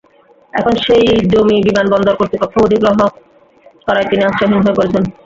এখন 0.53 0.73
সেই 0.85 1.03
জমি 1.31 1.55
বিমানবন্দর 1.67 2.17
কর্তৃপক্ষ 2.19 2.55
অধিগ্রহণ 2.59 2.99
করায় 3.87 4.07
তিনি 4.09 4.21
আশ্রয়হীন 4.23 4.53
হয়ে 4.57 4.77
পড়েছেন। 4.77 5.03